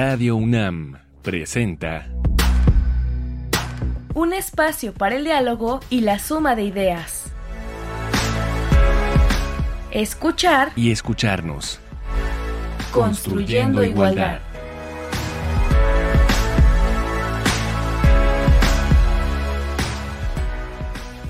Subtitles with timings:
[0.00, 2.06] Radio UNAM presenta
[4.14, 7.32] Un espacio para el diálogo y la suma de ideas.
[9.90, 11.80] Escuchar y escucharnos.
[12.92, 14.38] Construyendo igualdad.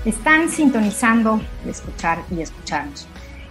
[0.05, 3.07] Están sintonizando escuchar y escucharnos.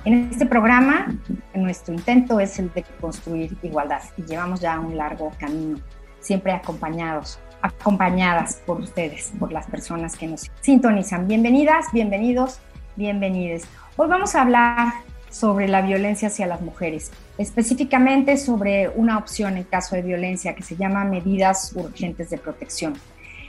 [0.08, 1.14] En este programa,
[1.52, 5.78] nuestro intento es el de construir igualdad y llevamos ya un largo camino,
[6.18, 11.28] siempre acompañados, acompañadas por ustedes, por las personas que nos sintonizan.
[11.28, 12.58] Bienvenidas, bienvenidos,
[12.96, 13.68] bienvenides.
[13.98, 14.94] Hoy vamos a hablar
[15.28, 20.62] sobre la violencia hacia las mujeres, específicamente sobre una opción en caso de violencia que
[20.62, 22.94] se llama medidas urgentes de protección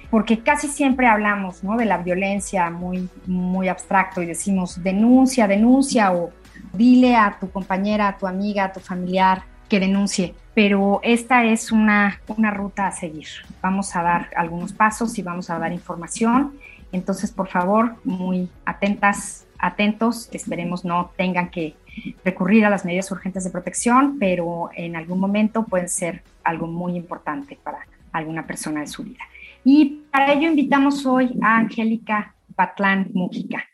[0.10, 1.78] porque casi siempre hablamos ¿no?
[1.78, 6.32] de la violencia muy, muy abstracto y decimos denuncia, denuncia o
[6.74, 10.36] dile a tu compañera, a tu amiga, a tu familiar que denuncie.
[10.54, 13.28] Pero esta es una, una ruta a seguir.
[13.62, 16.58] Vamos a dar algunos pasos y vamos a dar información.
[16.92, 20.30] Entonces, por favor, muy atentas, atentos.
[20.34, 21.76] Esperemos no tengan que
[22.26, 26.96] recurrir a las medidas urgentes de protección, pero en algún momento pueden ser algo muy
[26.96, 27.80] importante para
[28.12, 29.24] alguna persona de su vida.
[29.64, 33.66] Y para ello invitamos hoy a Angélica Patlán Mujica.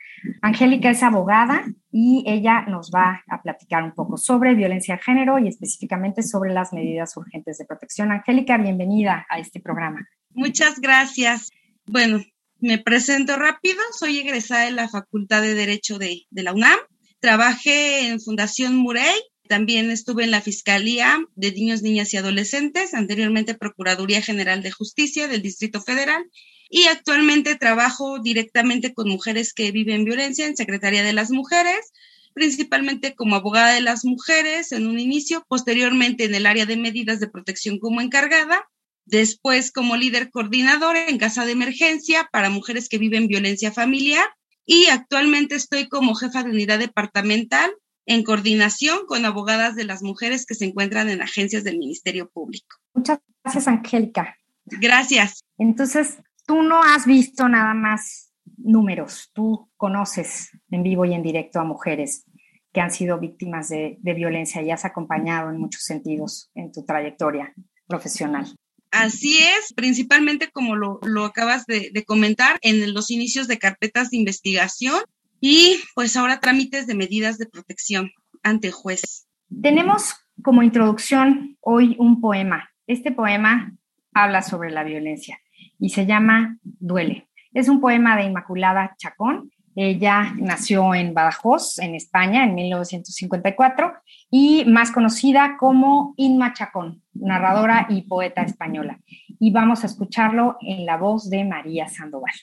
[0.42, 5.40] Angélica es abogada y ella nos va a platicar un poco sobre violencia de género
[5.40, 8.12] y específicamente sobre las medidas urgentes de protección.
[8.12, 10.08] Angélica, bienvenida a este programa.
[10.32, 11.52] Muchas gracias.
[11.86, 12.22] Bueno,
[12.60, 13.78] me presento rápido.
[13.98, 16.80] Soy egresada de la Facultad de Derecho de, la UNAM.
[17.20, 19.14] Trabajé en Fundación Murey
[19.48, 25.28] también estuve en la Fiscalía de Niños, Niñas y Adolescentes, anteriormente Procuraduría General de Justicia
[25.28, 26.24] del Distrito Federal,
[26.70, 31.92] y actualmente trabajo directamente con mujeres que viven violencia en Secretaría de las Mujeres,
[32.34, 37.20] principalmente como abogada de las mujeres en un inicio, posteriormente en el área de medidas
[37.20, 38.68] de protección como encargada,
[39.06, 44.28] después como líder coordinador en casa de emergencia para mujeres que viven violencia familiar
[44.66, 47.72] y actualmente estoy como jefa de unidad departamental
[48.08, 52.78] en coordinación con abogadas de las mujeres que se encuentran en agencias del Ministerio Público.
[52.94, 54.36] Muchas gracias, Angélica.
[54.66, 55.44] Gracias.
[55.58, 61.60] Entonces, tú no has visto nada más números, tú conoces en vivo y en directo
[61.60, 62.26] a mujeres
[62.72, 67.54] que han sido víctimas de, violencia y has acompañado en muchos sentidos en tu trayectoria
[67.88, 68.54] profesional.
[68.92, 74.18] Así es, principalmente como lo, acabas de, de, comentar, en los inicios de carpetas de
[74.18, 75.02] investigación
[75.40, 78.12] y pues ahora trámites de medidas de protección
[78.44, 79.28] ante juez.
[79.62, 82.70] Tenemos como introducción hoy un poema.
[82.88, 83.74] Este poema
[84.14, 85.40] habla sobre la violencia
[85.80, 87.28] y se llama Duele.
[87.54, 89.52] Es un poema de Inmaculada Chacón.
[89.76, 93.94] Ella nació en Badajoz, en España, en 1954
[94.32, 99.00] y más conocida como Inma Chacón, narradora y poeta española.
[99.40, 102.34] Y vamos a escucharlo en la voz de María Sandoval.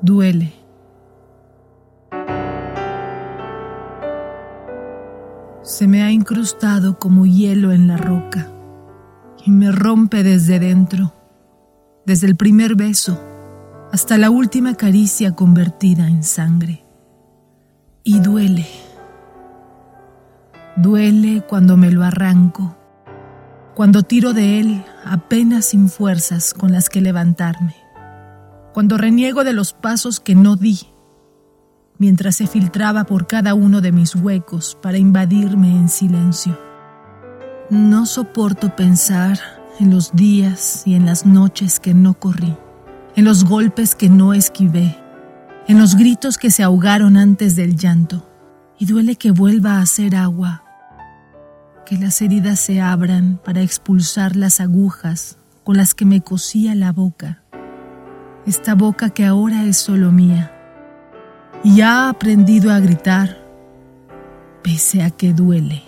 [0.00, 0.52] duele.
[5.68, 8.50] Se me ha incrustado como hielo en la roca
[9.44, 11.12] y me rompe desde dentro,
[12.06, 13.22] desde el primer beso
[13.92, 16.86] hasta la última caricia convertida en sangre.
[18.02, 18.66] Y duele.
[20.76, 22.74] Duele cuando me lo arranco,
[23.74, 27.74] cuando tiro de él apenas sin fuerzas con las que levantarme
[28.72, 30.78] cuando reniego de los pasos que no di,
[31.98, 36.58] mientras se filtraba por cada uno de mis huecos para invadirme en silencio.
[37.70, 39.38] No soporto pensar
[39.80, 42.56] en los días y en las noches que no corrí,
[43.16, 44.96] en los golpes que no esquivé,
[45.66, 48.24] en los gritos que se ahogaron antes del llanto,
[48.78, 50.64] y duele que vuelva a ser agua,
[51.84, 56.92] que las heridas se abran para expulsar las agujas con las que me cosía la
[56.92, 57.42] boca.
[58.46, 60.57] Esta boca que ahora es solo mía,
[61.64, 63.38] y ha aprendido a gritar,
[64.62, 65.82] pese a que duele.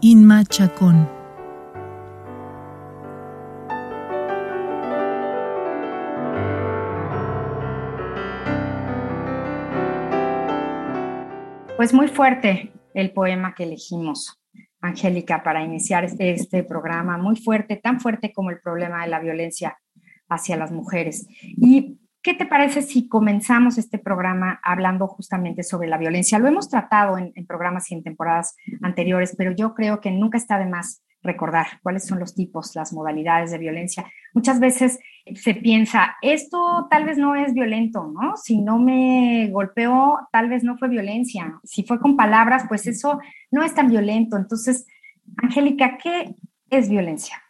[0.00, 1.08] Inma Chacón
[11.82, 14.40] Pues muy fuerte el poema que elegimos.
[14.80, 19.18] Angélica, para iniciar este, este, programa muy fuerte, tan fuerte como el problema de la
[19.18, 19.76] violencia
[20.32, 21.26] hacia las mujeres.
[21.42, 26.38] ¿Y qué te parece si comenzamos este programa hablando justamente sobre la violencia?
[26.38, 30.58] Lo hemos tratado en, programas y en temporadas anteriores, pero yo creo que nunca está
[30.58, 34.04] de más recordar cuáles son los tipos, las modalidades de violencia.
[34.34, 34.98] Muchas veces
[35.34, 38.36] se piensa, esto tal vez no es violento, ¿no?
[38.36, 41.60] Si no me golpeó, tal vez no fue violencia.
[41.62, 43.20] Si fue con palabras, pues eso
[43.52, 44.36] no es tan violento.
[44.36, 44.86] Entonces,
[45.36, 46.34] Angélica, ¿qué
[46.70, 47.40] es violencia?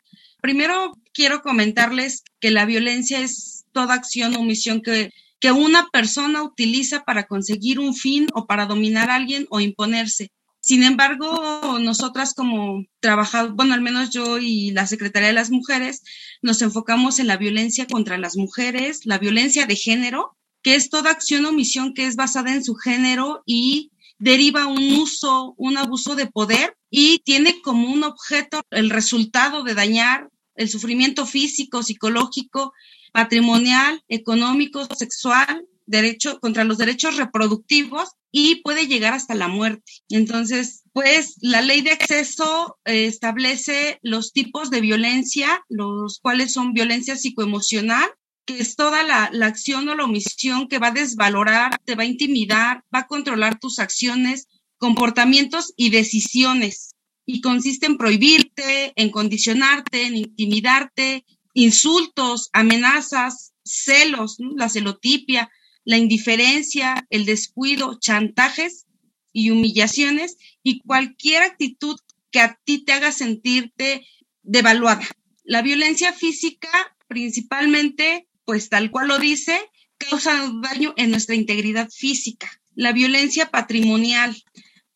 [0.43, 6.43] Primero, quiero comentarles que la violencia es toda acción o omisión que, que una persona
[6.43, 10.33] utiliza para conseguir un fin o para dominar a alguien o imponerse.
[10.61, 16.03] Sin embargo, nosotras como trabajadores, bueno, al menos yo y la Secretaría de las Mujeres,
[16.43, 21.13] nos enfocamos en la violencia contra las mujeres, la violencia de género, que es toda
[21.13, 26.15] acción o omisión que es basada en su género y deriva un uso, un abuso
[26.15, 32.73] de poder y tiene como un objeto el resultado de dañar el sufrimiento físico, psicológico,
[33.13, 39.93] patrimonial, económico, sexual, derecho contra los derechos reproductivos y puede llegar hasta la muerte.
[40.09, 46.73] Entonces, pues la ley de acceso eh, establece los tipos de violencia, los cuales son
[46.73, 48.09] violencia psicoemocional,
[48.45, 52.07] que es toda la, acción o la omisión que va a desvalorar, te va a
[52.07, 54.49] intimidar, va a controlar tus acciones,
[54.79, 56.95] comportamientos y decisiones.
[57.25, 61.25] Y consiste en prohibirte, en condicionarte, en intimidarte,
[61.55, 65.51] insultos, amenazas, celos, la celotipia,
[65.85, 68.87] la indiferencia, el descuido, chantajes
[69.33, 71.97] y humillaciones y cualquier actitud
[72.31, 74.07] que a ti te haga sentirte
[74.43, 75.07] devaluada.
[75.45, 79.59] La violencia física principalmente, pues tal cual lo dice,
[79.97, 82.51] causa daño en nuestra integridad física.
[82.75, 84.37] La violencia patrimonial.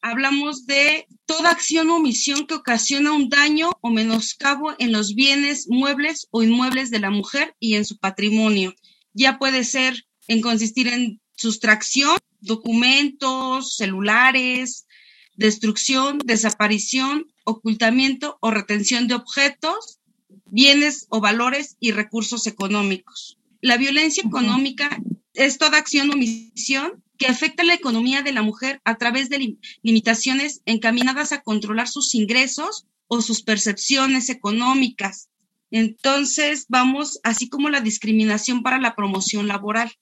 [0.03, 5.69] Hablamos de toda acción o omisión que ocasiona un daño o menoscabo en los bienes
[5.71, 8.75] muebles o inmuebles de la mujer y en su patrimonio.
[9.15, 14.87] Ya puede ser en consistir en sustracción, documentos, celulares,
[15.35, 20.01] destrucción, desaparición, ocultamiento o retención de objetos,
[20.45, 23.39] bienes o valores y recursos económicos.
[23.67, 24.97] La violencia económica
[25.35, 29.59] es toda acción o misión que afecta la economía de la mujer a través de
[29.83, 35.31] limitaciones encaminadas a controlar sus ingresos o sus percepciones económicas.
[35.73, 39.93] Entonces, vamos, así como la discriminación para la promoción laboral.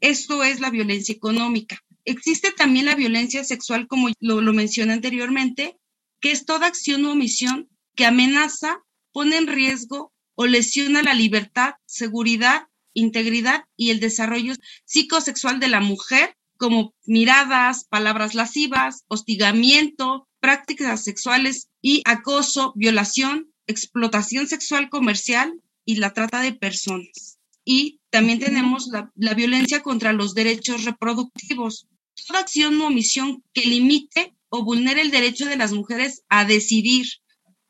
[0.00, 1.84] Esto es la violencia económica.
[2.06, 5.76] Existe también la violencia sexual, como lo, lo mencioné anteriormente,
[6.18, 8.78] que es toda acción o omisión que amenaza,
[9.12, 14.54] pone en riesgo o lesiona la libertad, seguridad, integridad y el desarrollo
[14.84, 24.46] psicosexual de la mujer, como miradas, palabras lascivas, hostigamiento, prácticas sexuales y acoso, violación, explotación
[24.46, 25.52] sexual comercial
[25.84, 27.38] y la trata de personas.
[27.64, 31.86] Y también tenemos la, la, violencia contra los derechos reproductivos.
[32.26, 37.06] Toda acción o omisión que limite o vulnere el derecho de las mujeres a decidir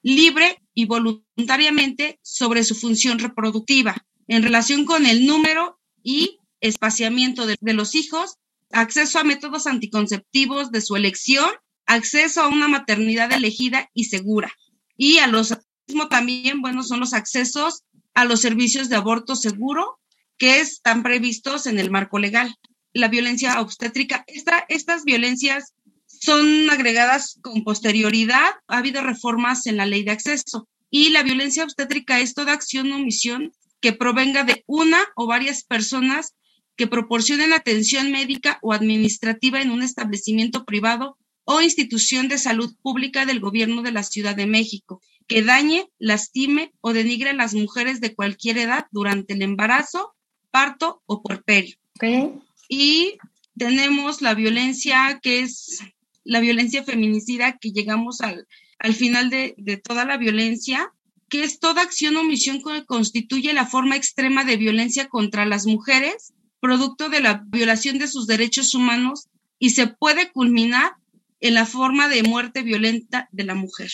[0.03, 7.57] libre y voluntariamente sobre su función reproductiva en relación con el número y espaciamiento de,
[7.73, 8.37] los hijos,
[8.71, 11.51] acceso a métodos anticonceptivos de su elección,
[11.87, 14.53] acceso a una maternidad elegida y segura.
[14.97, 15.55] Y a los
[15.87, 17.83] mismo también, bueno, son los accesos
[18.15, 19.99] a los servicios de aborto seguro
[20.39, 22.55] que están previstos en el marco legal.
[22.93, 25.75] La violencia obstétrica, esta, estas violencias
[26.07, 28.51] son agregadas con posterioridad.
[28.69, 30.69] Ha habido reformas en la ley de acceso.
[30.91, 35.65] Y la violencia obstétrica es toda acción o omisión que provenga de una o varias
[35.65, 36.35] personas
[36.77, 43.27] que proporcionen atención médica o administrativa en un establecimiento privado o institución de salud pública
[43.27, 48.01] del gobierno de la Ciudad de México, que dañe, lastime o denigre a las mujeres
[48.01, 50.15] de cualquier edad durante el embarazo,
[50.53, 51.77] parto o puerperio.
[51.97, 52.33] Okay.
[52.69, 53.19] Y
[53.59, 55.81] tenemos la violencia que es
[56.25, 58.47] la violencia feminicida, que llegamos al,
[58.79, 60.93] al final de, de toda la violencia,
[61.33, 65.65] que es toda acción o omisión que constituye la forma extrema de violencia contra las
[65.65, 70.93] mujeres, producto de la violación de sus derechos humanos y se puede culminar
[71.41, 73.91] en la forma de muerte violenta de la mujer.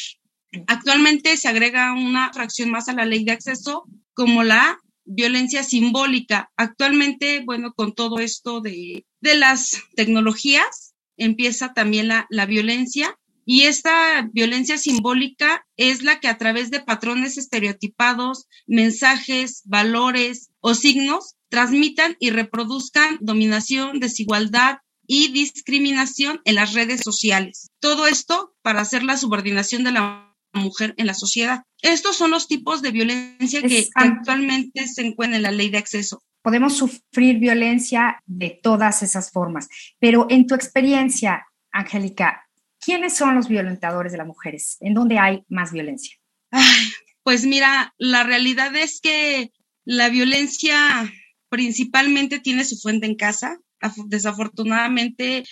[0.66, 6.50] Actualmente se agrega una fracción más a la ley de acceso como la violencia simbólica.
[6.56, 13.16] Actualmente, bueno, con todo esto de, de las tecnologías, empieza también la, la violencia
[13.50, 20.74] y esta violencia simbólica es la que a través de patrones estereotipados, mensajes, valores o
[20.74, 27.70] signos transmitan y reproduzcan dominación, desigualdad y discriminación en las redes sociales.
[27.80, 31.62] Todo esto para hacer la subordinación de la mujer en la sociedad.
[31.80, 36.22] Estos son los tipos de violencia que actualmente se encuentran en la ley de acceso.
[36.42, 42.47] Podemos sufrir violencia de todas esas formas, pero en tu experiencia, Angélica,
[42.88, 44.78] ¿quiénes son los violentadores de las mujeres?
[44.80, 46.16] ¿En dónde hay más violencia?
[46.50, 46.88] Ay,
[47.22, 49.52] pues mira, la realidad es que
[49.84, 51.12] La violencia
[51.50, 53.58] principalmente tiene su fuente en casa.
[54.06, 55.44] Desafortunadamente,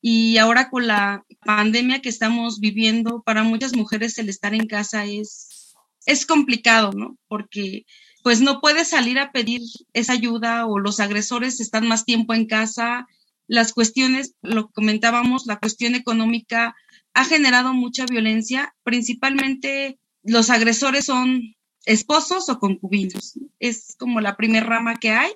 [0.00, 5.04] y ahora con la pandemia que estamos viviendo, para muchas mujeres el estar en casa
[5.06, 5.74] es,
[6.06, 7.16] es complicado, ¿no?
[7.26, 7.84] Porque
[8.22, 9.60] pues no puedes salir a pedir
[9.92, 13.08] esa ayuda o los agresores están más tiempo en casa.
[13.50, 16.76] Las cuestiones, lo comentábamos, la cuestión económica
[17.14, 23.40] ha generado mucha violencia, principalmente los agresores son esposos o concubinos.
[23.58, 25.32] Es como la primera rama que hay.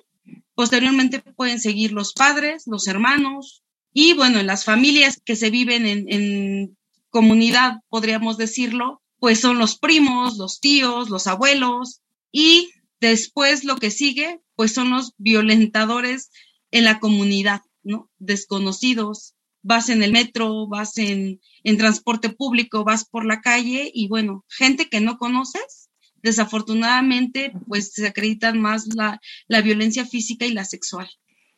[0.53, 5.85] Posteriormente pueden seguir los padres, los hermanos, y bueno, en las familias que se viven
[5.85, 6.77] en,
[7.09, 12.69] comunidad, podríamos decirlo, pues son los primos, los tíos, los abuelos y
[13.01, 16.29] después lo que sigue, pues son los violentadores
[16.71, 18.09] en la comunidad, ¿no?
[18.19, 19.35] Desconocidos.
[19.61, 24.45] Vas en el metro, vas en, en transporte público, vas por la calle y bueno,
[24.49, 25.89] gente que no conoces,
[26.21, 31.07] desafortunadamente, pues se acreditan más la, la violencia física y la sexual.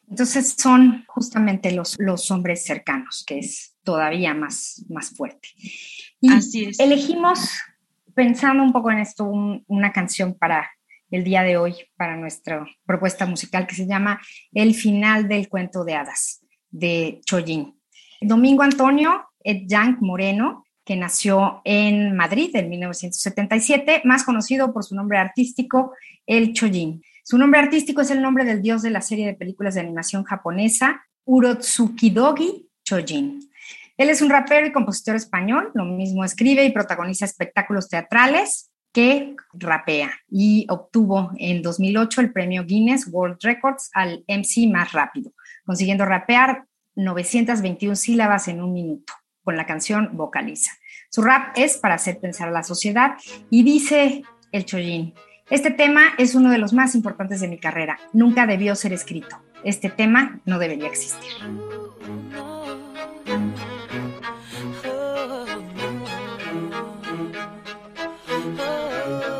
[0.09, 5.49] Entonces son justamente los, los hombres cercanos, que es todavía más, más fuerte.
[6.21, 6.79] Y Así es.
[6.79, 7.49] Elegimos,
[8.13, 10.69] pensando un poco en esto, una canción para
[11.11, 14.21] el día de hoy, para nuestra propuesta musical que se llama
[14.51, 17.79] El final del cuento de hadas, de Chollín.
[18.21, 25.17] Domingo Antonio Yang Moreno, que nació en Madrid en 1977, más conocido por su nombre
[25.17, 25.93] artístico,
[26.25, 27.01] El Chollín.
[27.23, 30.23] Su nombre artístico es el nombre del dios de la serie de películas de animación
[30.23, 33.49] japonesa, Urotsukidogi Chojin.
[33.97, 39.35] Él es un rapero y compositor español, lo mismo escribe y protagoniza espectáculos teatrales que
[39.53, 45.31] rapea y obtuvo en 2008 el premio Guinness World Records al MC más rápido,
[45.65, 46.65] consiguiendo rapear
[46.95, 49.13] 921 sílabas en un minuto
[49.43, 50.71] con la canción Vocaliza.
[51.09, 53.15] Su rap es para hacer pensar a la sociedad
[53.49, 55.13] y dice el Chojin,
[55.49, 57.97] este tema es uno de los más importantes de mi carrera.
[58.11, 59.41] Nunca debió ser escrito.
[59.63, 61.31] Este tema no debería existir.
[69.07, 69.36] Thank you.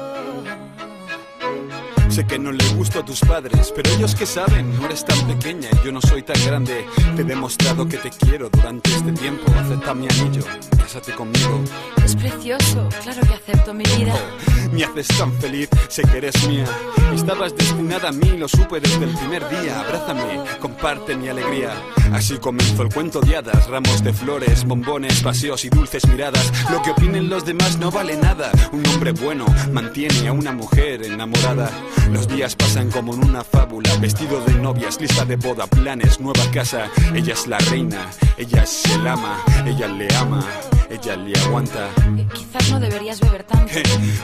[2.18, 5.28] Sé que no le gusto a tus padres, pero ellos que saben, no eres tan
[5.28, 6.84] pequeña y yo no soy tan grande.
[7.16, 9.44] Te he demostrado que te quiero durante este tiempo.
[9.56, 10.42] Acepta mi anillo,
[10.80, 11.62] cásate conmigo.
[12.04, 14.16] Es precioso, claro que acepto mi vida.
[14.16, 16.66] Oh, me haces tan feliz, sé que eres mía.
[17.14, 19.80] Estabas destinada a mí, lo supe desde el primer día.
[19.82, 21.72] Abrázame, comparte mi alegría.
[22.14, 26.52] Así comenzó el cuento de hadas, ramos de flores, bombones, paseos y dulces miradas.
[26.72, 28.50] Lo que opinen los demás no vale nada.
[28.72, 31.70] Un hombre bueno mantiene a una mujer enamorada.
[32.12, 36.44] Los días pasan como en una fábula, vestido de novias, lista de boda, planes, nueva
[36.52, 36.90] casa.
[37.14, 40.44] Ella es la reina, ella es el ama, ella le ama,
[40.90, 41.90] ella le aguanta.
[42.18, 43.74] Eh, quizás no deberías beber tanto.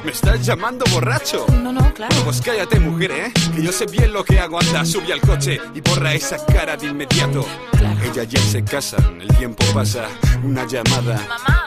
[0.04, 1.46] ¿Me estás llamando borracho?
[1.62, 2.16] No, no, claro.
[2.24, 3.34] Pues cállate, mujer, ¿eh?
[3.56, 4.60] Que yo sé bien lo que hago.
[4.60, 7.46] Anda, sube al coche y borra esa cara de inmediato.
[7.78, 8.00] Claro.
[8.04, 10.08] Ella ya se casa, el tiempo pasa,
[10.44, 11.16] una llamada.
[11.28, 11.63] Mamá,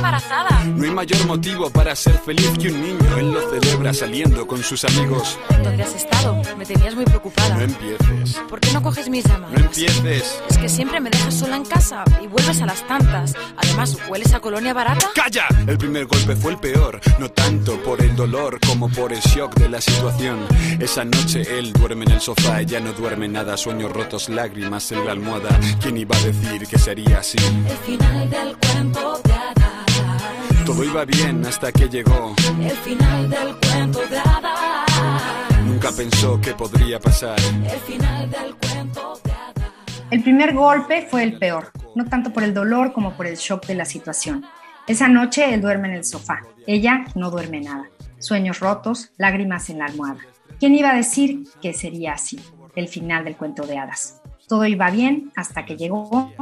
[0.00, 0.64] embarazada.
[0.64, 3.16] No hay mayor motivo para ser feliz que un niño.
[3.18, 5.38] Él lo celebra saliendo con sus amigos.
[5.62, 6.40] ¿Dónde has estado?
[6.56, 7.54] Me tenías muy preocupada.
[7.56, 8.40] No empieces.
[8.48, 9.58] ¿Por qué no coges mis llamadas?
[9.58, 10.40] No empieces.
[10.48, 13.34] Es que siempre me dejas sola en casa y vuelves a las tantas.
[13.56, 15.06] Además, ¿hueles a colonia barata?
[15.14, 15.46] ¡Calla!
[15.66, 19.54] El primer golpe fue el peor, no tanto por el dolor como por el shock
[19.56, 20.46] de la situación.
[20.78, 25.04] Esa noche él duerme en el sofá, ella no duerme nada, sueños rotos, lágrimas en
[25.04, 25.58] la almohada.
[25.80, 27.38] ¿Quién iba a decir que sería así?
[27.38, 29.79] El final del cuento de hadas.
[30.64, 32.34] Todo iba bien hasta que llegó.
[32.60, 35.64] El final del cuento de hadas.
[35.64, 37.38] Nunca pensó que podría pasar.
[37.38, 39.72] El final del cuento de hadas.
[40.10, 43.66] El primer golpe fue el peor, no tanto por el dolor como por el shock
[43.66, 44.44] de la situación.
[44.86, 47.88] Esa noche él duerme en el sofá, ella no duerme nada.
[48.18, 50.20] Sueños rotos, lágrimas en la almohada.
[50.58, 52.40] ¿Quién iba a decir que sería así?
[52.74, 54.20] El final del cuento de hadas.
[54.46, 56.32] Todo iba bien hasta que llegó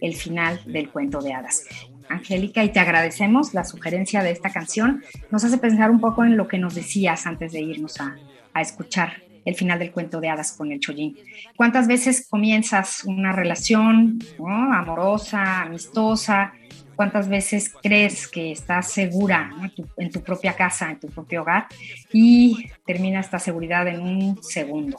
[0.00, 1.64] el final del cuento de hadas.
[2.08, 5.02] Angélica, y te agradecemos la sugerencia de esta canción.
[5.30, 8.16] Nos hace pensar un poco en lo que nos decías antes de irnos a,
[8.54, 11.16] a escuchar el final del cuento de hadas con el Chollín.
[11.56, 16.52] ¿Cuántas veces comienzas una relación amorosa, amistosa?
[16.94, 19.64] ¿Cuántas veces crees que estás segura ¿no?
[19.64, 21.66] en, tu, en tu propia casa, en tu propio hogar?
[22.12, 24.98] Y termina esta seguridad en un segundo.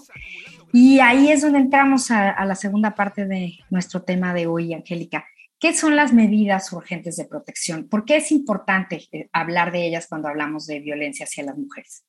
[0.72, 4.74] Y ahí es donde entramos a, a la segunda parte de nuestro tema de hoy,
[4.74, 5.26] Angélica.
[5.60, 7.90] ¿Qué son las medidas urgentes de protección?
[7.90, 12.04] ¿Por qué es importante eh, hablar de ellas cuando hablamos de violencia hacia las mujeres?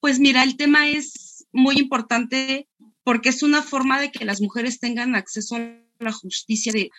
[0.00, 2.68] Pues mira, el tema es muy importante
[3.04, 6.90] porque es una forma de que las mujeres tengan acceso a la justicia de,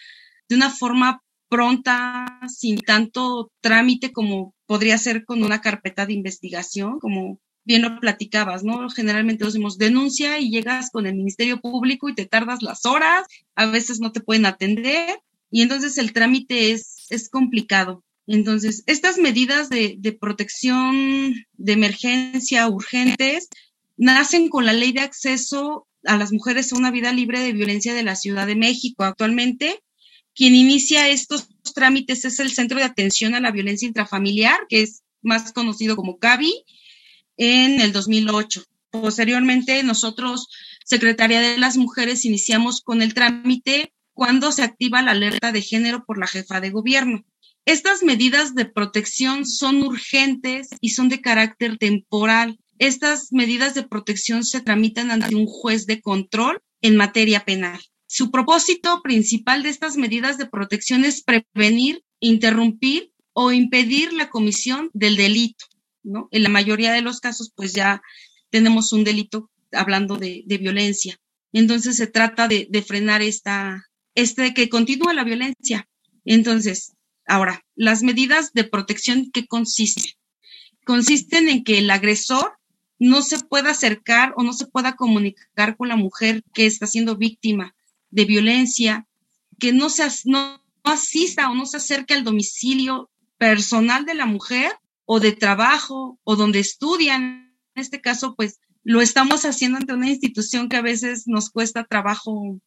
[0.49, 6.99] de una forma pronta, sin tanto trámite como podría ser con una carpeta de investigación,
[6.99, 8.89] como bien lo platicabas, ¿no?
[8.89, 13.67] Generalmente decimos denuncia y llegas con el Ministerio Público y te tardas las horas, a
[13.67, 15.19] veces no te pueden atender
[15.55, 18.03] y entonces el trámite es, es complicado.
[18.27, 23.47] Entonces, estas medidas de, de protección de emergencia urgentes
[23.95, 27.93] nacen con la ley de acceso a las mujeres a una vida libre de violencia
[27.93, 29.05] de la Ciudad de México.
[29.05, 29.79] Actualmente,
[30.33, 35.03] quien inicia estos trámites es el Centro de Atención a la Violencia Intrafamiliar, que es
[35.21, 36.65] más conocido como CAVI,
[37.37, 38.61] en el 2008.
[38.89, 40.49] Posteriormente, nosotros,
[40.83, 46.05] Secretaría de las Mujeres, iniciamos con el trámite cuando se activa la alerta de género
[46.05, 47.25] por la jefa de gobierno.
[47.65, 52.57] Estas medidas de protección son urgentes y son de carácter temporal.
[52.79, 57.79] Estas medidas de protección se tramitan ante un juez de control en materia penal.
[58.07, 64.91] Su propósito principal de estas medidas de protección es prevenir, interrumpir o impedir la comisión
[64.93, 65.65] del delito.
[66.03, 66.29] ¿no?
[66.31, 68.01] En la mayoría de los casos, pues ya
[68.49, 71.19] tenemos un delito hablando de, de violencia.
[71.51, 73.83] Entonces se trata de, de frenar esta,
[74.15, 75.87] este, que continúa la violencia.
[76.23, 76.93] Entonces,
[77.27, 80.13] ahora, las medidas de protección, ¿qué consisten?
[80.85, 82.57] Consisten en que el agresor
[82.97, 87.17] no se pueda acercar o no se pueda comunicar con la mujer que está siendo
[87.17, 87.75] víctima
[88.09, 89.07] de violencia,
[89.59, 94.71] que no, se, no, asista o no se acerque al domicilio personal de la mujer
[95.05, 97.53] o de trabajo o donde estudian.
[97.75, 101.83] En este caso, pues lo estamos haciendo ante una institución que a veces nos cuesta
[101.83, 102.59] trabajo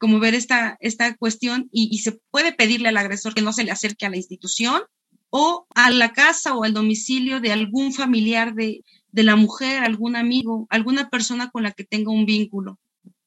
[0.00, 3.70] como ver esta, esta cuestión y, se puede pedirle al agresor que no se le
[3.70, 4.80] acerque a la institución
[5.28, 10.16] o a la casa o al domicilio de algún familiar de, de la mujer, algún
[10.16, 12.78] amigo, alguna persona con la que tenga un vínculo.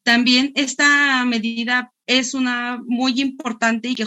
[0.01, 4.05] También esta medida es una muy importante y que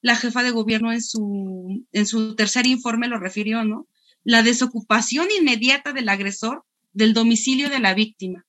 [0.00, 3.88] la jefa de gobierno en su, en su tercer informe lo refirió, ¿no?
[4.22, 8.46] La desocupación inmediata del agresor del domicilio de la víctima.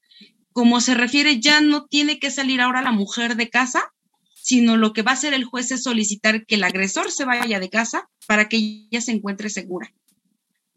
[0.56, 3.92] Como se refiere, ya no tiene que salir ahora la mujer de casa,
[4.36, 7.60] sino lo que va a hacer el juez es solicitar que el agresor se vaya
[7.60, 8.56] de casa para que
[8.90, 9.94] ella se encuentre segura.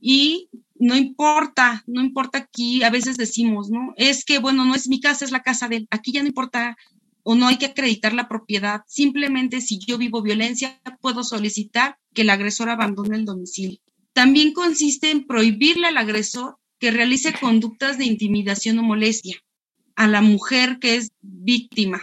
[0.00, 0.48] Y
[0.80, 3.94] no importa, no importa aquí, a veces decimos, ¿no?
[3.96, 5.88] Es que, bueno, no es mi casa, es la casa de él.
[5.92, 6.76] Aquí ya no importa
[7.22, 8.80] o no hay que acreditar la propiedad.
[8.88, 13.78] Simplemente si yo vivo violencia, puedo solicitar que el agresor abandone el domicilio.
[14.12, 19.40] También consiste en prohibirle al agresor que realice conductas de intimidación o molestia
[19.98, 22.00] a la mujer que es víctima.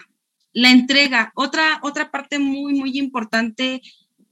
[0.51, 3.81] La entrega, otra, otra parte muy, muy importante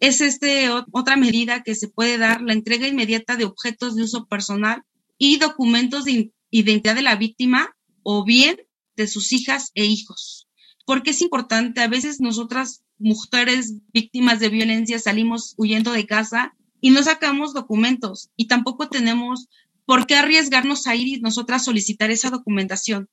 [0.01, 4.25] es este, otra medida que se puede dar, la entrega inmediata de objetos de uso
[4.25, 4.83] personal
[5.17, 7.73] y documentos de identidad de la víctima
[8.03, 8.57] o bien
[8.97, 10.49] de sus hijas e hijos.
[10.85, 16.89] Porque es importante, a veces nosotras, mujeres víctimas de violencia, salimos huyendo de casa y
[16.89, 19.47] no sacamos documentos y tampoco tenemos
[19.85, 23.07] por qué arriesgarnos a ir y nosotras solicitar esa documentación.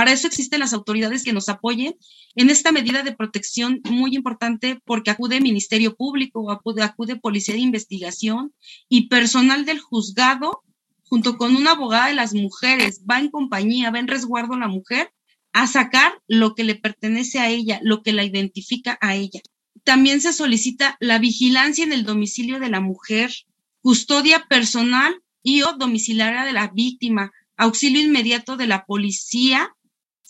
[0.00, 1.94] Para eso existen las autoridades que nos apoyen
[2.34, 8.54] en esta medida de protección muy importante porque acude Ministerio Público, acude, Policía de Investigación
[8.88, 10.62] y personal del juzgado
[11.02, 15.12] junto con una abogada de las mujeres, va en compañía, va en resguardo la mujer
[15.52, 19.42] a sacar lo que le pertenece a ella, lo que la identifica a ella.
[19.84, 23.34] También se solicita la vigilancia en el domicilio de la mujer,
[23.82, 29.76] custodia personal y domiciliaria de la víctima, auxilio inmediato de la policía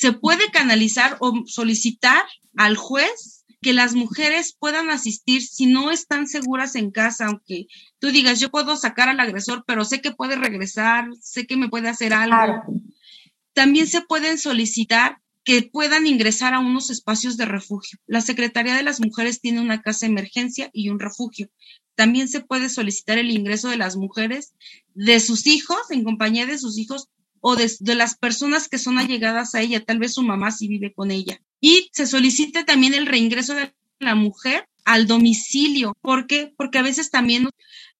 [0.00, 2.24] se puede canalizar o solicitar
[2.56, 7.66] al juez que las mujeres puedan asistir si no están seguras en casa, aunque
[7.98, 11.68] tú digas, yo puedo sacar al agresor, pero sé que puede regresar, sé que me
[11.68, 12.62] puede hacer algo.
[13.52, 17.98] También se pueden solicitar que puedan ingresar a unos espacios de refugio.
[18.06, 21.50] La Secretaría de las Mujeres tiene una casa de emergencia y un refugio.
[21.94, 24.54] También se puede solicitar el ingreso de las mujeres,
[24.94, 27.10] de sus hijos, en compañía de sus hijos,
[27.40, 30.92] o de, las personas que son allegadas a ella, tal vez su mamá si vive
[30.92, 31.40] con ella.
[31.60, 35.96] Y se solicita también el reingreso de la mujer al domicilio.
[36.00, 36.52] ¿Por qué?
[36.56, 37.48] Porque a veces también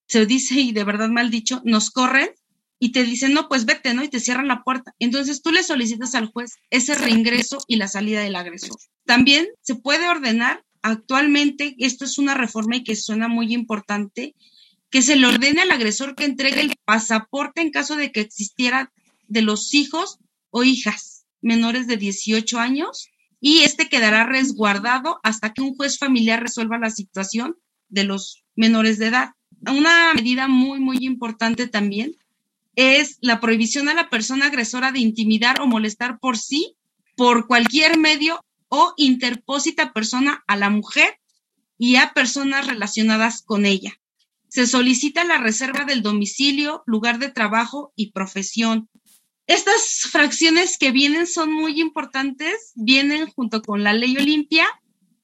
[0.06, 2.30] se dice, y de verdad mal dicho, nos corren
[2.78, 4.02] y te dicen, no, pues vete, ¿no?
[4.02, 4.94] Y te cierran la puerta.
[4.98, 8.76] Entonces tú le solicitas al juez ese reingreso y la salida del agresor.
[9.04, 14.34] También se puede ordenar actualmente, esto es una reforma y que suena muy importante,
[14.90, 18.90] que se le ordene al agresor que entregue el pasaporte en caso de que existiera
[19.30, 20.18] de los hijos
[20.50, 23.08] o hijas menores de 18 años
[23.40, 27.56] y este quedará resguardado hasta que un juez familiar resuelva la situación
[27.88, 29.30] de los menores de edad.
[29.66, 32.14] Una medida muy, muy importante también
[32.76, 36.76] es la prohibición a la persona agresora de intimidar o molestar por sí,
[37.16, 41.18] por cualquier medio o interpósita persona a la mujer
[41.78, 43.94] y a personas relacionadas con ella.
[44.48, 48.88] Se solicita la reserva del domicilio, lugar de trabajo y profesión.
[49.50, 54.64] Estas fracciones que vienen son muy importantes, vienen junto con la ley Olimpia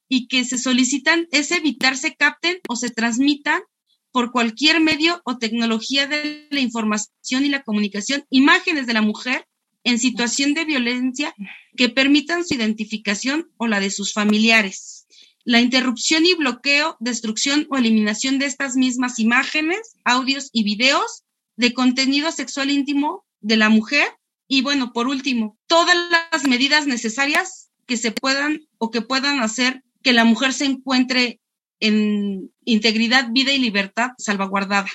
[0.09, 3.63] y que se solicitan es evitar se capten o se transmitan
[4.11, 9.47] por cualquier medio o tecnología de la información y la comunicación imágenes de la mujer
[9.85, 11.33] en situación de violencia
[11.77, 15.07] que permitan su identificación o la de sus familiares.
[15.45, 21.23] La interrupción y bloqueo, destrucción o eliminación de estas mismas imágenes, audios y videos
[21.55, 24.09] de contenido sexual íntimo de la mujer.
[24.49, 25.97] Y bueno, por último, todas
[26.33, 31.41] las medidas necesarias que se puedan o que puedan hacer que la mujer se encuentre
[31.81, 34.89] en integridad, vida y libertad salvaguardada.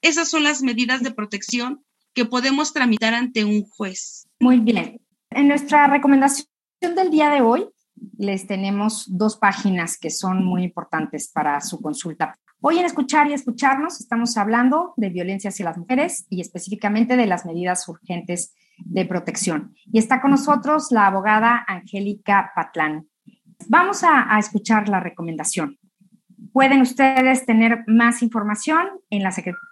[0.00, 1.84] Esas son las medidas de protección
[2.14, 4.26] que podemos tramitar ante un juez.
[4.40, 5.00] Muy bien.
[5.30, 6.48] En nuestra recomendación
[6.80, 7.68] del día de hoy
[8.16, 12.38] les tenemos dos páginas que son muy importantes para su consulta.
[12.62, 17.24] Hoy en Escuchar y Escucharnos estamos hablando de violencia hacia las mujeres y específicamente de
[17.24, 19.74] las medidas urgentes de protección.
[19.90, 23.08] Y está con nosotros la abogada Angélica Patlán.
[23.66, 25.78] Vamos a, escuchar la recomendación.
[26.52, 29.66] Pueden ustedes tener más información en la Secretaría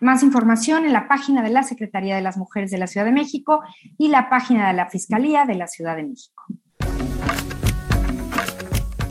[0.00, 3.12] más información en la página de la Secretaría de las Mujeres de la Ciudad de
[3.12, 3.62] México
[3.96, 6.44] y la página de la Fiscalía de la Ciudad de México.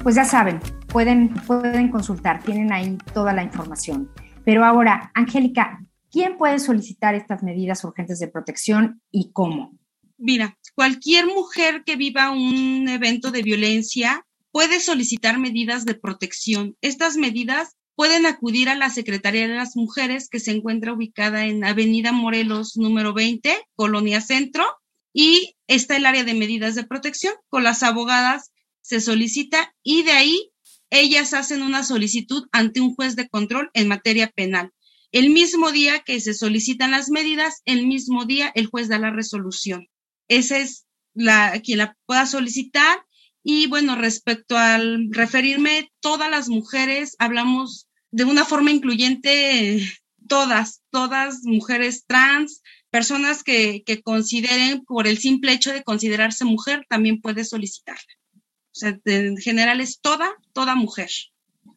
[0.03, 4.11] Pues ya saben, pueden, pueden consultar, tienen ahí toda la información.
[4.45, 5.79] Pero ahora, Angélica,
[6.11, 9.79] ¿quién puede solicitar estas medidas urgentes de protección y cómo?
[10.19, 16.77] Mira, cualquier mujer que viva un evento de violencia puede solicitar medidas de protección.
[16.81, 21.65] Estas medidas pueden acudir a la Secretaría de las Mujeres que se encuentra ubicada en
[21.65, 24.65] Avenida Morelos número 20, Colonia Centro,
[25.13, 27.35] y está el área de medidas de protección.
[27.49, 30.51] Con las abogadas se solicita y de ahí
[30.91, 34.73] ellas hacen una solicitud ante un juez de control en materia penal.
[35.13, 39.11] El mismo día que se solicitan las medidas, el mismo día el juez da la
[39.11, 39.89] resolución.
[40.29, 42.99] Esa es la quien la pueda solicitar
[43.45, 49.83] y bueno, respecto al referirme, todas las mujeres, hablamos de una forma incluyente,
[50.27, 56.87] todas, todas mujeres trans, personas que, que consideren, por el simple hecho de considerarse mujer,
[56.89, 58.15] también puede solicitarla.
[58.35, 58.41] O
[58.77, 61.11] sea, en general es toda, toda mujer.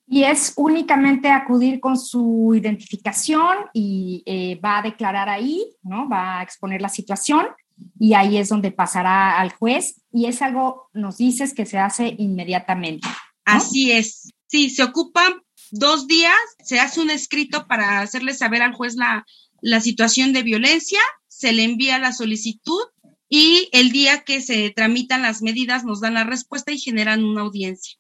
[0.08, 6.08] Y es únicamente acudir con su identificación y eh, va a declarar ahí, ¿no?
[6.08, 7.46] Va a exponer la situación
[8.00, 12.16] y ahí es donde pasará al juez y es algo, nos dices, que se hace
[12.18, 13.08] inmediatamente.
[13.46, 14.32] Así es.
[14.48, 19.26] Sí, se ocupan dos días, se hace un escrito para hacerle saber al juez la,
[19.62, 22.84] la situación de violencia, se le envía la solicitud
[23.30, 27.42] y el día que se tramitan las medidas nos dan la respuesta y generan una
[27.42, 27.98] audiencia.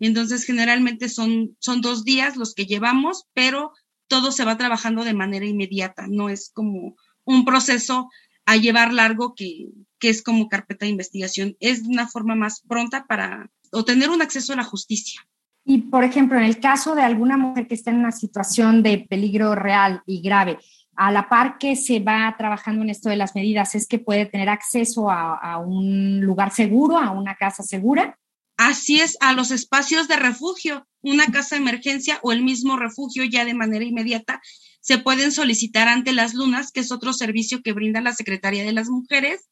[0.00, 3.72] Entonces, generalmente son, son dos días los que llevamos, pero
[4.06, 8.08] todo se va trabajando de manera inmediata, no es como un proceso
[8.48, 9.68] a llevar largo que,
[10.00, 11.54] es como carpeta de investigación.
[11.60, 15.20] Es una forma más pronta para obtener un acceso a la justicia.
[15.66, 19.06] Y, por ejemplo, en el caso de alguna mujer que está en una situación de
[19.06, 20.58] peligro real y grave,
[20.96, 24.24] a la par que se va trabajando en esto de las medidas, es que puede
[24.24, 28.18] tener acceso a, a un lugar seguro, a una casa segura.
[28.58, 33.22] Así es, a los espacios de refugio, una casa de emergencia o el mismo refugio
[33.22, 34.42] ya de manera inmediata
[34.80, 38.72] se pueden solicitar ante las lunas, que es otro servicio que brinda la Secretaría de
[38.72, 39.48] las Mujeres.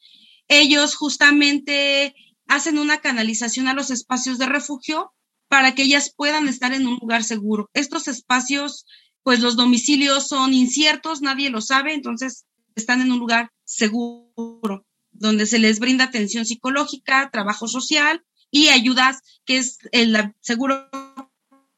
[0.48, 2.16] Ellos justamente
[2.48, 5.12] hacen una canalización a los espacios de refugio
[5.46, 7.70] para que ellas puedan estar en un lugar seguro.
[7.74, 8.86] Estos espacios,
[9.22, 14.84] pues los domicilios son inciertos, nadie lo sabe, entonces están en un lugar seguro.
[15.12, 20.88] donde se les brinda atención psicológica, trabajo social y ayudas, que es el seguro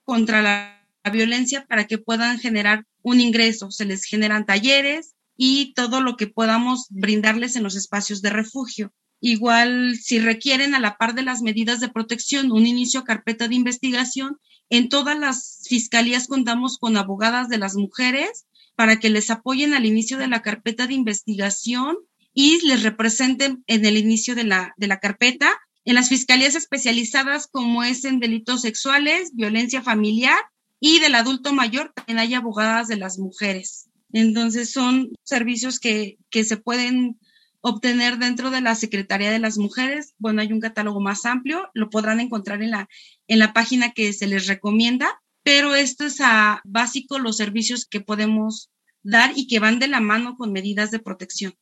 [0.05, 0.75] contra la,
[1.11, 3.71] violencia para que puedan generar un ingreso.
[3.71, 8.93] Se les generan talleres y todo lo que podamos brindarles en los espacios de refugio.
[9.19, 13.49] Igual, si requieren a la par de las medidas de protección un inicio a carpeta
[13.49, 19.31] de investigación, en todas las fiscalías contamos con abogadas de las mujeres para que les
[19.31, 21.97] apoyen al inicio de la carpeta de investigación
[22.35, 27.47] y les representen en el inicio de la, de la carpeta en las fiscalías especializadas
[27.47, 30.37] como es en delitos sexuales, violencia familiar
[30.79, 33.89] y del adulto mayor, también hay abogadas de las mujeres.
[34.13, 37.19] Entonces son servicios que, que se pueden
[37.63, 40.15] obtener dentro de la Secretaría de las Mujeres.
[40.19, 42.87] Bueno, hay un catálogo más amplio, lo podrán encontrar en la,
[43.27, 46.19] en la página que se les recomienda, pero esto es
[46.65, 48.71] básico los servicios que podemos
[49.03, 51.55] dar y que van de la mano con medidas de protección.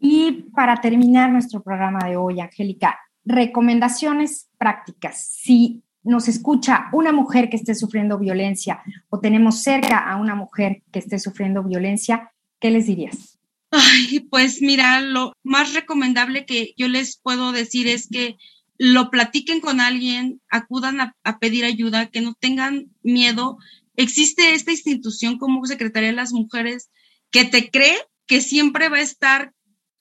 [0.00, 5.26] Y para terminar nuestro programa de hoy, Angélica, recomendaciones prácticas.
[5.40, 10.82] Si nos escucha una mujer que esté sufriendo violencia o tenemos cerca a una mujer
[10.92, 13.38] que esté sufriendo violencia, ¿qué les dirías?
[13.70, 18.36] Ay, pues mira, lo más recomendable que yo les puedo decir es que
[18.76, 23.58] lo platiquen con alguien, acudan a, a pedir ayuda, que no tengan miedo.
[23.96, 26.90] Existe esta institución como Secretaría de las Mujeres
[27.30, 29.52] que te cree que siempre va a estar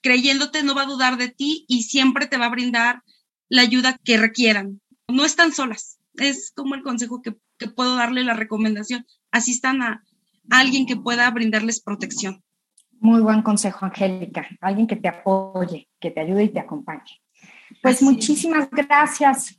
[0.02, 3.04] creyéndote, no va a dudar de ti y siempre te va a brindar
[3.50, 4.82] la ayuda que requieran.
[5.08, 6.00] No están solas.
[6.16, 7.36] Es como el consejo que,
[7.68, 9.06] puedo darle, la recomendación.
[9.32, 10.04] Asistan a,
[10.50, 12.44] alguien que pueda brindarles protección.
[13.00, 14.48] Muy buen consejo, Angélica.
[14.60, 17.22] Alguien que te apoye, que te ayude y te acompañe.
[17.82, 19.58] Pues muchísimas gracias.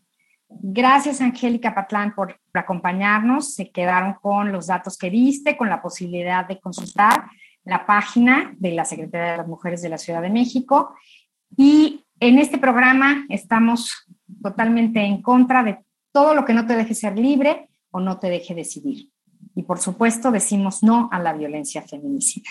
[0.48, 3.55] Gracias, Angélica Patlán, por acompañarnos.
[3.55, 7.31] Se quedaron con los datos que diste, con la posibilidad de consultar
[7.64, 10.94] la página de la Secretaría de las Mujeres de la Ciudad de México.
[11.57, 14.07] Y en este programa estamos
[14.42, 15.79] totalmente en contra de
[16.12, 19.11] todo lo que no te deje ser libre o no te deje decidir.
[19.55, 22.51] Y por supuesto decimos no a la violencia feminicida.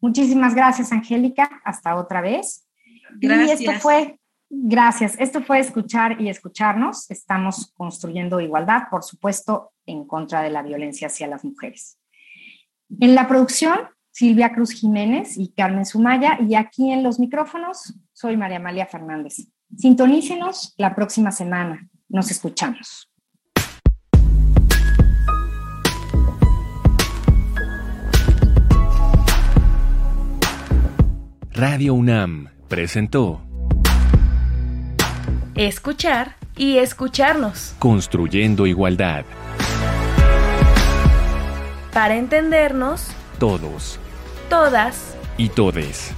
[0.00, 1.62] Muchísimas gracias, Angélica.
[1.64, 2.68] Hasta otra vez.
[3.18, 3.60] Gracias.
[3.60, 5.16] Y esto fue, gracias.
[5.18, 7.10] Esto fue escuchar y escucharnos.
[7.10, 11.98] Estamos construyendo igualdad, por supuesto, en contra de la violencia hacia las mujeres.
[13.00, 13.80] En la producción,
[14.16, 19.46] Silvia Cruz Jiménez y Carmen Sumaya, y aquí en los micrófonos soy María Amalia Fernández.
[19.76, 21.86] Sintonícenos la próxima semana.
[22.08, 23.10] Nos escuchamos.
[31.52, 33.42] Radio UNAM presentó
[35.56, 37.74] Escuchar y escucharnos.
[37.78, 39.26] Construyendo igualdad.
[41.92, 44.00] Para entendernos todos
[44.48, 46.14] todas y todes.